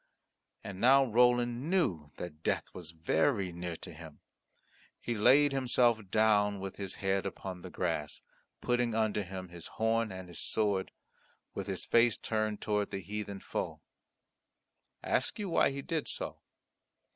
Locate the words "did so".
15.83-16.41